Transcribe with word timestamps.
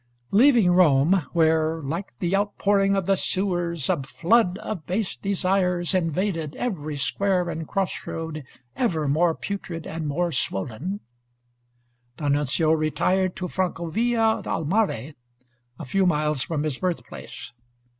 Leaving 0.31 0.71
Rome, 0.71 1.27
where, 1.31 1.79
"like 1.83 2.17
the 2.17 2.35
outpouring 2.35 2.95
of 2.95 3.05
the 3.05 3.15
sewers, 3.15 3.87
a 3.87 4.01
flood 4.01 4.57
of 4.57 4.87
base 4.87 5.15
desires 5.15 5.93
invaded 5.93 6.55
every 6.55 6.97
square 6.97 7.51
and 7.51 7.67
cross 7.67 8.07
road, 8.07 8.43
ever 8.75 9.07
more 9.07 9.35
putrid 9.35 9.85
and 9.85 10.07
more 10.07 10.31
swollen," 10.31 11.01
D'Annunzio 12.17 12.71
retired 12.71 13.35
to 13.35 13.47
Francovilla 13.47 14.43
al 14.47 14.65
Mare, 14.65 15.13
a 15.77 15.85
few 15.85 16.07
miles 16.07 16.41
from 16.41 16.63
his 16.63 16.79
birthplace. 16.79 17.53